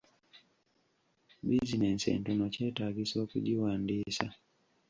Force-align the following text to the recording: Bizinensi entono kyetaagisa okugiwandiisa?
Bizinensi 1.47 2.05
entono 2.15 2.43
kyetaagisa 2.53 3.15
okugiwandiisa? 3.23 4.27